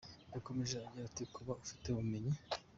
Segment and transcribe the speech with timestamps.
[0.35, 2.33] Yakomeje agira ati “Kuba ufite ubumenyi.